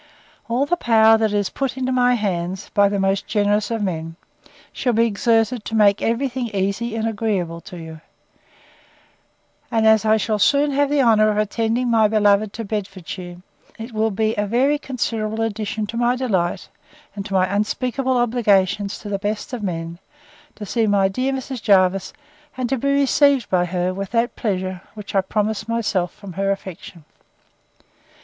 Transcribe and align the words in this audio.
All 0.49 0.65
the 0.65 0.77
power 0.77 1.15
that 1.19 1.31
is 1.31 1.51
put 1.51 1.77
into 1.77 1.91
my 1.91 2.15
hands, 2.15 2.71
by 2.73 2.89
the 2.89 2.99
most 2.99 3.27
generous 3.27 3.69
of 3.69 3.83
men, 3.83 4.15
shall 4.73 4.93
be 4.93 5.05
exerted 5.05 5.63
to 5.65 5.75
make 5.75 6.01
every 6.01 6.27
thing 6.27 6.47
easy 6.55 6.95
and 6.95 7.07
agreeable 7.07 7.61
to 7.61 7.77
you: 7.77 8.01
And 9.69 9.85
as 9.85 10.03
I 10.03 10.17
shall 10.17 10.39
soon 10.39 10.71
have 10.71 10.89
the 10.89 11.03
honour 11.03 11.29
of 11.29 11.37
attending 11.37 11.89
my 11.91 12.07
beloved 12.07 12.51
to 12.53 12.65
Bedfordshire, 12.65 13.43
it 13.77 13.91
will 13.93 14.09
be 14.09 14.33
a 14.37 14.47
very 14.47 14.79
considerable 14.79 15.43
addition 15.43 15.85
to 15.85 15.97
my 15.97 16.15
delight, 16.15 16.67
and 17.15 17.23
to 17.27 17.35
my 17.35 17.45
unspeakable 17.45 18.17
obligations 18.17 18.97
to 18.97 19.07
the 19.07 19.19
best 19.19 19.53
of 19.53 19.61
men, 19.61 19.99
to 20.55 20.65
see 20.65 20.87
my 20.87 21.09
dear 21.09 21.31
Mrs. 21.31 21.61
Jervis, 21.61 22.11
and 22.57 22.67
to 22.69 22.77
be 22.79 22.91
received 22.91 23.51
by 23.51 23.65
her 23.65 23.93
with 23.93 24.09
that 24.13 24.35
pleasure, 24.35 24.81
which 24.95 25.13
I 25.13 25.21
promise 25.21 25.67
myself 25.67 26.11
from 26.11 26.33
her 26.33 26.49
affection. 26.51 27.05